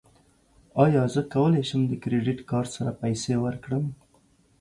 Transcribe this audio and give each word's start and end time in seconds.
ایا 0.83 1.03
زه 1.13 1.21
کولی 1.33 1.63
شم 1.69 1.81
د 1.87 1.93
کریډیټ 2.03 2.39
کارت 2.49 2.69
سره 2.77 2.91
پیسې 3.01 3.33
ورکړم؟ 3.43 3.85